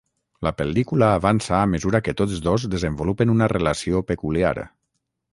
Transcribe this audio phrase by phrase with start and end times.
[0.45, 4.55] La pel·lícula avança a mesura que tots dos desenvolupen una relació peculiar.